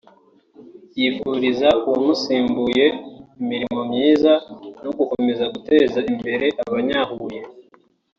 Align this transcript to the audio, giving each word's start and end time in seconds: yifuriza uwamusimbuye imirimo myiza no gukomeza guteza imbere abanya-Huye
yifuriza 0.99 1.69
uwamusimbuye 1.87 2.85
imirimo 3.41 3.79
myiza 3.89 4.33
no 4.83 4.91
gukomeza 4.97 5.43
guteza 5.53 5.99
imbere 6.11 6.45
abanya-Huye 6.63 7.41